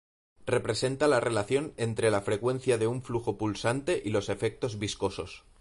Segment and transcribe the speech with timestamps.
[0.47, 5.45] Representa la relación entre la frecuencia de un flujo pulsante y los efectos viscosos.